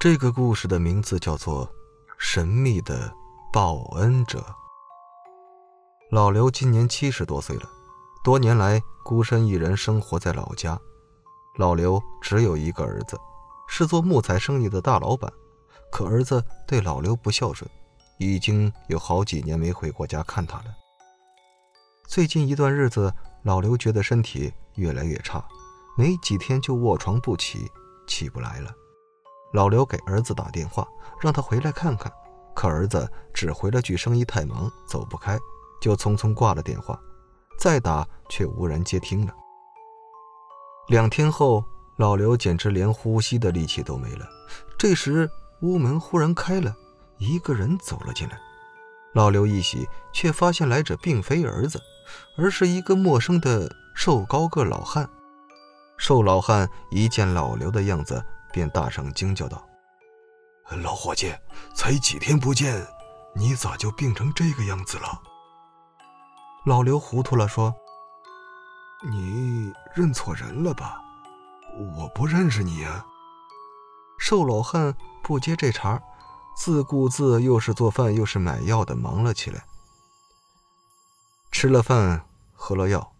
[0.00, 1.66] 这个故事的名字叫做
[2.18, 3.12] 《神秘的
[3.52, 4.38] 报恩者》。
[6.12, 7.68] 老刘今年七十多岁了，
[8.22, 10.78] 多年来孤身一人生活在老家。
[11.56, 13.18] 老刘只有一个儿子，
[13.66, 15.32] 是做木材生意的大老板，
[15.90, 17.68] 可儿子对老刘不孝顺，
[18.18, 20.66] 已经有好几年没回过家看他了。
[22.06, 23.12] 最近一段日子，
[23.42, 25.44] 老刘觉得身体越来越差，
[25.96, 27.66] 没几天就卧床不起，
[28.06, 28.72] 起不来了。
[29.52, 30.86] 老刘给儿子打电话，
[31.20, 32.12] 让他回来看看，
[32.54, 35.38] 可儿子只回了句“生意太忙，走不开”，
[35.80, 36.98] 就匆匆挂了电话。
[37.58, 39.34] 再打却无人接听了。
[40.88, 41.64] 两天后，
[41.96, 44.28] 老刘简直连呼吸的力气都没了。
[44.78, 45.28] 这时，
[45.62, 46.72] 屋门忽然开了，
[47.16, 48.38] 一个人走了进来。
[49.14, 51.82] 老刘一喜，却发现来者并非儿子，
[52.36, 55.08] 而是一个陌生的瘦高个老汉。
[55.96, 58.22] 瘦老汉一见老刘的样子。
[58.58, 59.64] 便大声惊叫道
[60.82, 61.32] ：“老伙计，
[61.76, 62.84] 才几天不见，
[63.36, 65.22] 你咋就病成这个样子了？”
[66.66, 67.72] 老刘糊涂了，说
[69.08, 71.00] ：“你认错人了吧？
[71.96, 73.06] 我不认识你呀。”
[74.18, 74.92] 瘦老汉
[75.22, 76.02] 不接这茬，
[76.56, 79.64] 自顾自又是做饭又是买药的忙了起来。
[81.52, 83.12] 吃了饭，喝了药，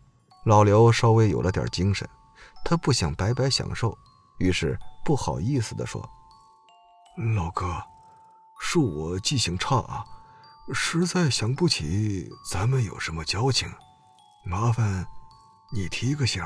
[0.44, 2.10] 老刘稍微有了点精神，
[2.64, 3.96] 他不想白白享受，
[4.38, 4.78] 于是。
[5.04, 6.06] 不好意思地说
[7.34, 7.82] ：“老哥，
[8.60, 10.04] 恕我记性差啊，
[10.74, 13.72] 实在想不起咱们有什么交情，
[14.44, 15.06] 麻烦
[15.72, 16.44] 你提个醒。”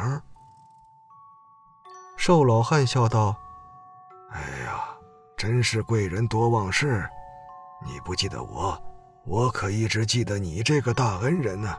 [2.17, 3.37] 瘦老汉笑道
[4.31, 4.85] ：“哎呀，
[5.37, 7.05] 真是贵人多忘事，
[7.85, 8.81] 你不记得我，
[9.25, 11.77] 我可一直记得你这个大恩人呢。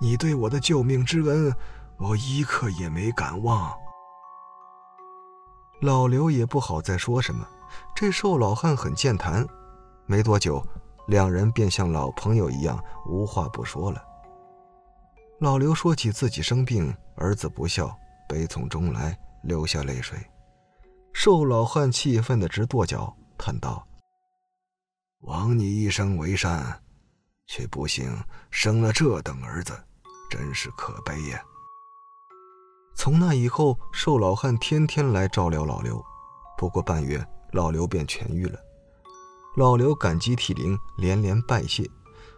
[0.00, 1.54] 你对我的救命之恩，
[1.98, 3.78] 我一刻也没敢忘。”
[5.80, 7.46] 老刘也不好再说什么，
[7.94, 9.46] 这瘦老汉很健谈，
[10.04, 10.62] 没多久，
[11.06, 14.02] 两人便像老朋友一样无话不说了。
[15.38, 17.96] 老刘说起自己生病，儿子不孝，
[18.28, 20.18] 悲从中来，流下泪水。
[21.14, 23.86] 瘦老汉气愤的直跺脚，叹道
[25.24, 26.78] ：“枉你一生为善，
[27.46, 28.14] 却不幸
[28.50, 29.72] 生了这等儿子，
[30.30, 31.42] 真是可悲呀！”
[33.00, 36.04] 从那以后，瘦老汉天天来照料老刘。
[36.58, 38.58] 不过半月，老刘便痊愈了。
[39.56, 41.82] 老刘感激涕零，连连拜谢。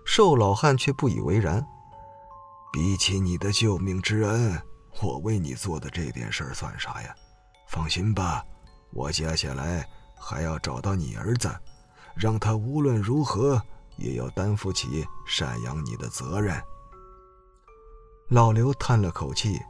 [0.05, 1.67] 瘦老汉却不以为然。
[2.73, 4.57] 比起你的救命之恩，
[5.03, 7.13] 我为你做的这点事儿算啥呀？
[7.69, 8.45] 放心吧，
[8.93, 9.85] 我接下来
[10.15, 11.51] 还要找到你儿子，
[12.15, 13.61] 让他无论如何
[13.97, 16.57] 也要担负起赡养你的责任。
[18.29, 19.61] 老刘叹了口气。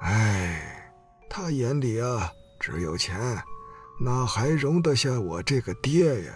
[0.00, 0.92] 哎，
[1.28, 2.30] 他眼里啊
[2.60, 3.18] 只有钱，
[4.00, 6.32] 哪还容得下我这个爹呀？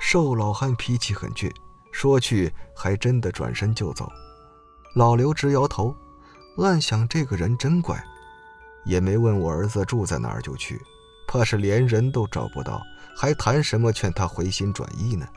[0.00, 1.52] 瘦老汉脾气很倔，
[1.92, 4.10] 说去还真的转身就走。
[4.96, 5.94] 老刘直摇头，
[6.58, 8.02] 暗想这个人真怪，
[8.84, 10.80] 也没问我儿子住在哪儿就去，
[11.28, 12.80] 怕是连人都找不到，
[13.14, 15.28] 还谈什么劝他回心转意呢？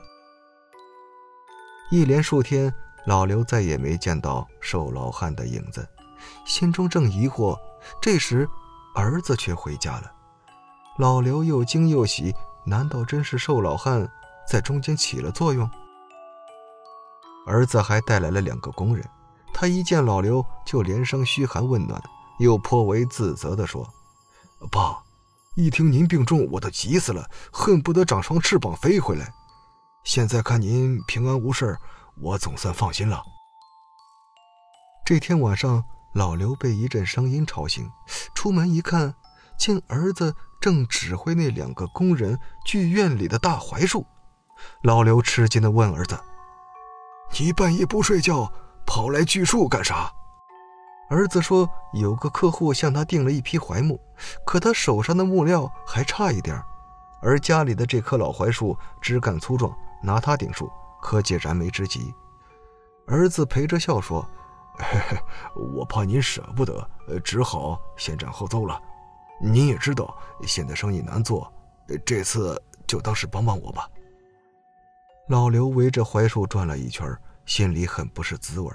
[1.91, 2.73] 一连数天，
[3.05, 5.87] 老刘再也没见到瘦老汉的影子。
[6.45, 7.57] 心中正疑惑，
[8.01, 8.47] 这时
[8.95, 10.11] 儿子却回家了。
[10.97, 12.35] 老刘又惊又喜，
[12.65, 14.07] 难道真是瘦老汉
[14.47, 15.67] 在中间起了作用？
[17.47, 19.03] 儿子还带来了两个工人，
[19.53, 21.99] 他一见老刘就连声嘘寒问暖，
[22.39, 23.85] 又颇为自责地说
[24.71, 25.01] ：“爸，
[25.55, 29.33] 一听您病重，我都急死了，恨不得长双翅膀飞回来。
[30.03, 31.77] 现在看您平安无事，
[32.21, 33.23] 我总算放心了。”
[35.03, 35.83] 这天晚上。
[36.13, 37.89] 老刘被一阵声音吵醒，
[38.35, 39.15] 出门一看，
[39.57, 44.05] 见儿子正指挥那两个工人锯院里的大槐树。
[44.83, 46.19] 老刘吃惊地问儿子
[47.39, 48.47] ：“你半夜不睡觉，
[48.85, 50.11] 跑来锯树干啥？”
[51.09, 53.99] 儿子说：“有个客户向他订了一批槐木，
[54.45, 56.61] 可他手上的木料还差一点
[57.23, 60.71] 而家里的这棵老槐树枝干粗壮，拿它顶树，
[61.01, 62.13] 可解燃眉之急。”
[63.07, 64.23] 儿子陪着笑说。
[64.75, 65.17] 嘿嘿，
[65.55, 66.89] 我怕您舍不得，
[67.23, 68.81] 只好先斩后奏了。
[69.41, 70.17] 您也知道
[70.47, 71.51] 现在生意难做，
[72.05, 73.87] 这次就当是帮帮我吧。
[75.29, 77.15] 老刘围着槐树转了一圈，
[77.45, 78.71] 心里很不是滋味。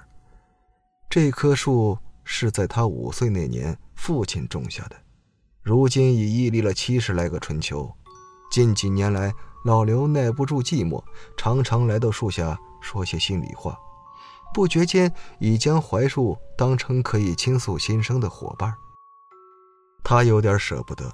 [1.11, 4.97] 这棵树是在他五岁那年父亲种下的，
[5.63, 7.91] 如今已屹立了七十来个春秋。
[8.51, 9.33] 近几年来，
[9.65, 11.03] 老刘耐不住寂寞，
[11.37, 13.79] 常常来到树下说些心里话。
[14.53, 18.75] 不觉间，已将槐树当成可以倾诉心声的伙伴。
[20.03, 21.13] 他有点舍不得，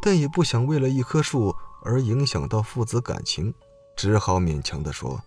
[0.00, 3.52] 但也不想为了一棵树而影响到父子感情，
[3.96, 5.20] 只好勉强地说：“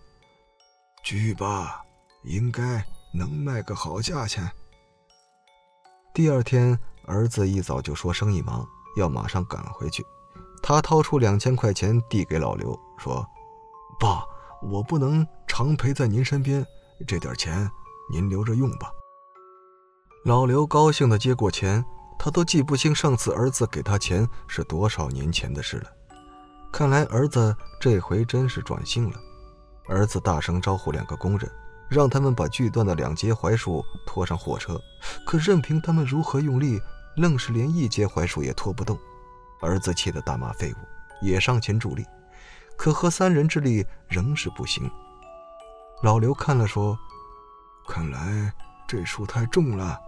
[1.04, 1.82] 去吧，
[2.22, 4.50] 应该能卖个好价钱。”
[6.14, 8.66] 第二天，儿子一早就说生意忙，
[8.96, 10.04] 要马上赶回去。
[10.62, 13.26] 他掏出两千块钱递给老刘，说
[14.00, 14.24] ：“爸，
[14.62, 16.64] 我不能常陪在您身边，
[17.04, 17.70] 这点钱
[18.10, 18.90] 您留着用吧。”
[20.24, 21.84] 老刘高兴地接过钱，
[22.18, 25.90] 他都记不清上次儿子给他钱是多少年前的事了。
[26.72, 29.16] 看来儿子这回真是转性了。
[29.88, 31.50] 儿子大声招呼两个工人，
[31.90, 34.80] 让他们把锯断的两节槐树拖上货车。
[35.26, 36.80] 可任凭他们如何用力，
[37.16, 38.96] 愣是连一节槐树也拖不动。
[39.60, 40.76] 儿子气得大骂废物，
[41.20, 42.06] 也上前助力，
[42.76, 44.88] 可合三人之力仍是不行。
[46.02, 46.98] 老刘看了说
[47.86, 48.52] ：“看来
[48.88, 49.98] 这树太重了。”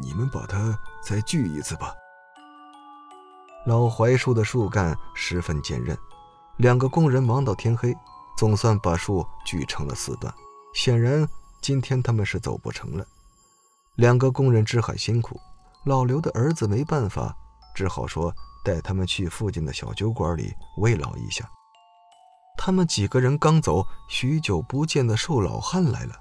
[0.00, 1.92] 你们把它再锯一次吧。
[3.66, 5.96] 老槐树的树干十分坚韧，
[6.56, 7.94] 两个工人忙到天黑，
[8.36, 10.32] 总算把树锯成了四段。
[10.74, 11.28] 显然
[11.60, 13.04] 今天他们是走不成了。
[13.96, 15.38] 两个工人只喊辛苦，
[15.84, 17.36] 老刘的儿子没办法，
[17.74, 18.32] 只好说
[18.64, 21.50] 带他们去附近的小酒馆里慰劳一下。
[22.58, 26.14] 他们几个人刚走，许久不见的瘦老汉来了，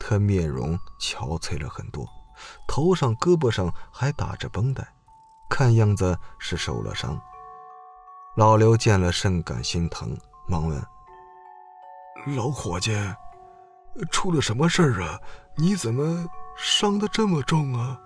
[0.00, 2.04] 他面容憔悴了很多。
[2.66, 4.86] 头上、胳膊上还打着绷带，
[5.48, 7.18] 看样子是受了伤。
[8.36, 10.16] 老刘见了甚感心疼，
[10.48, 10.84] 忙问
[12.36, 12.92] ：“老伙计，
[14.10, 15.18] 出了什么事儿啊？
[15.56, 16.26] 你怎么
[16.56, 17.98] 伤得这么重啊？”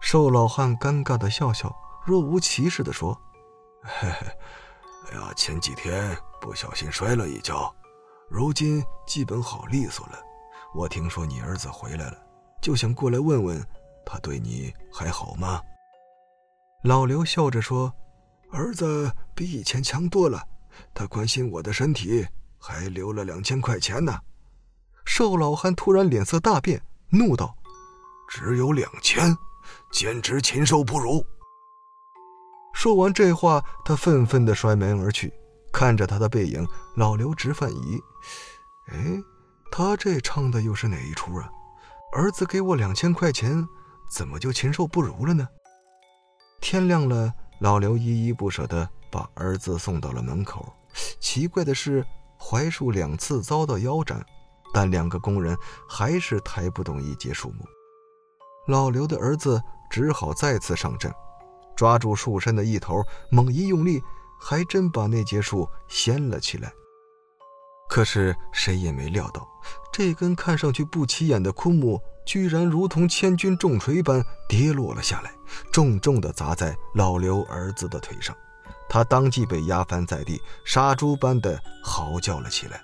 [0.00, 1.74] 瘦老汉尴尬的笑笑，
[2.04, 3.20] 若无其事的说
[3.82, 4.26] ：“嘿嘿，
[5.10, 7.74] 哎呀，前几天不小心摔了一跤，
[8.28, 10.18] 如今基本好利索了。
[10.74, 12.18] 我听说你儿子回来了。”
[12.62, 13.62] 就想过来问问，
[14.06, 15.60] 他对你还好吗？
[16.82, 17.92] 老刘笑着说
[18.50, 20.42] ：“儿子比以前强多了，
[20.94, 22.26] 他关心我的身体，
[22.58, 24.18] 还留了两千块钱呢。”
[25.04, 27.54] 瘦老汉突然脸色大变，怒道
[28.30, 29.36] ：“只有两千，
[29.92, 31.22] 简直禽兽不如！”
[32.74, 35.32] 说完这话，他愤愤地摔门而去。
[35.72, 36.66] 看着他的背影，
[36.96, 37.98] 老刘直犯疑
[38.92, 39.22] ：“哎，
[39.72, 41.50] 他这唱的又是哪一出啊？”
[42.12, 43.66] 儿子给我两千块钱，
[44.10, 45.48] 怎么就禽兽不如了呢？
[46.60, 50.72] 天亮了，老刘依依不舍地把儿子送到了门口。
[51.18, 52.04] 奇怪的是，
[52.38, 54.24] 槐树两次遭到腰斩，
[54.72, 55.56] 但两个工人
[55.88, 57.64] 还是抬不动一截树木。
[58.68, 59.60] 老刘的儿子
[59.90, 61.12] 只好再次上阵，
[61.76, 64.02] 抓住树身的一头，猛一用力，
[64.40, 66.72] 还真把那节树掀了起来。
[67.88, 69.46] 可是谁也没料到，
[69.92, 75.32] 这根看上去不起眼的枯木，居然如同千钧重锤般跌落了下来，
[75.72, 78.34] 重重地砸在老刘儿子的腿上。
[78.88, 82.80] 他当即被压翻在地，杀猪般的嚎叫了起来。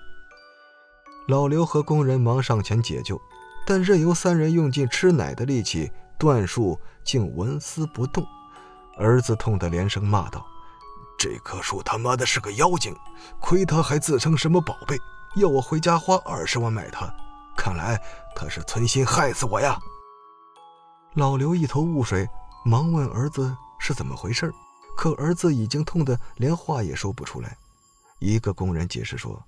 [1.29, 3.21] 老刘和工人忙上前解救，
[3.67, 8.25] 但任由三人用尽吃奶的力气，断树竟纹丝不动。
[9.01, 10.47] 儿子痛得连声骂道。
[11.19, 12.95] 这棵树他妈的是个妖精，
[13.41, 14.97] 亏他还自称什么宝贝，
[15.37, 17.13] 要我回家花二十万买它。
[17.57, 18.01] 看来
[18.35, 19.79] 他是存心害死我呀！
[21.15, 22.27] 老刘一头雾水，
[22.65, 24.51] 忙问儿子是怎么回事，
[24.97, 27.57] 可儿子已经痛得连话也说不出来。
[28.19, 29.43] 一个工人解释说：“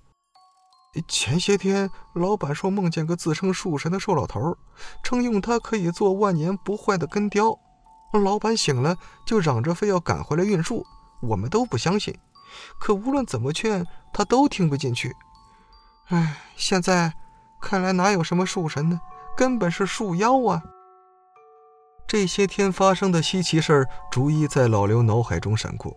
[1.07, 4.55] 前些天老板说梦见个自称树神的瘦老头，
[5.03, 7.57] 称用它可以做万年不坏的根雕。
[8.19, 10.85] 老板醒了就嚷着非要赶回来运树。”
[11.21, 12.19] 我们都不相信，
[12.81, 15.15] 可无论怎么劝，他都听不进去。
[16.09, 17.13] 唉，现在
[17.61, 18.99] 看来哪有什么树神呢？
[19.37, 20.61] 根本是树妖啊！
[22.05, 25.95] 这些天发生的稀奇事儿，逐一在老刘脑海中闪过。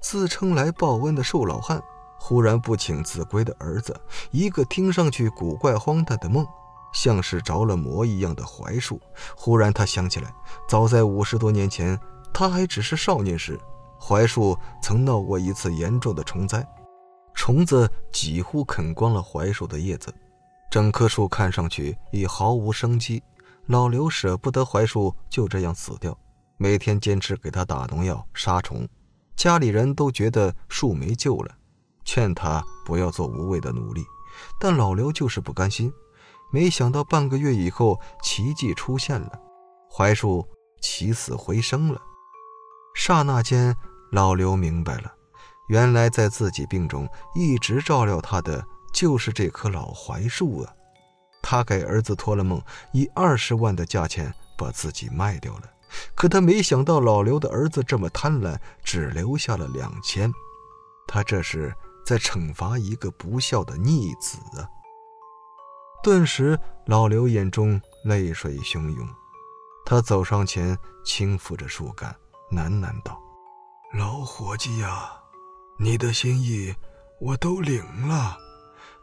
[0.00, 1.82] 自称来报恩的瘦老汉，
[2.18, 3.94] 忽然不请自归的儿子，
[4.30, 6.46] 一个听上去古怪荒诞的梦，
[6.94, 8.98] 像是着了魔一样的槐树。
[9.36, 10.34] 忽然他想起来，
[10.66, 12.00] 早在五十多年前，
[12.32, 13.60] 他还只是少年时。
[13.98, 16.66] 槐树曾闹过一次严重的虫灾，
[17.34, 20.12] 虫子几乎啃光了槐树的叶子，
[20.70, 23.22] 整棵树看上去已毫无生机。
[23.66, 26.14] 老刘舍不得槐树就这样死掉，
[26.58, 28.86] 每天坚持给它打农药杀虫。
[29.34, 31.50] 家里人都觉得树没救了，
[32.04, 34.04] 劝他不要做无谓的努力，
[34.60, 35.90] 但老刘就是不甘心。
[36.50, 39.32] 没想到半个月以后，奇迹出现了，
[39.90, 40.46] 槐树
[40.80, 42.00] 起死回生了。
[42.94, 43.76] 刹那间。
[44.12, 45.12] 老刘明白了，
[45.66, 50.72] 原来在自己病中一直照料他的就是这棵老槐树啊！
[51.42, 55.62] 他给儿子托了梦，以二十万的价钱把自己卖掉了，
[56.14, 60.32] 可他没想到老刘的儿子这么贪婪，只留下了两千。
[61.08, 61.74] 他这是
[62.06, 64.62] 在惩罚一个不孝的逆子啊！
[66.04, 69.08] 顿时，老刘眼中泪水汹涌，
[69.86, 72.14] 他走上前，轻抚着树干，
[72.52, 73.18] 喃喃道
[73.98, 75.10] ：“老伙计呀，
[75.78, 76.74] 你的心意
[77.22, 78.36] 我都领了，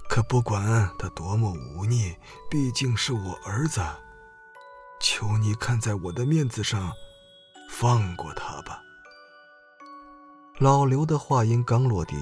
[0.08, 2.15] 可不管他多么忤逆，
[2.51, 3.81] 毕竟是我儿子。
[5.00, 6.91] 求你看在我的面子上，
[7.67, 8.79] 放过他吧。”
[10.62, 12.15] 老刘的话音刚落地，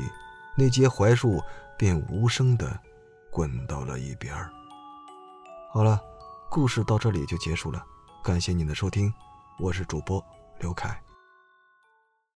[0.56, 1.44] 那截槐树
[1.78, 2.80] 便无声的
[3.30, 4.50] 滚到了一边儿。
[5.72, 6.02] 好了，
[6.50, 7.86] 故事到这里就结束了。
[8.24, 9.14] 感谢您的收听，
[9.60, 10.24] 我是主播
[10.60, 11.00] 刘凯。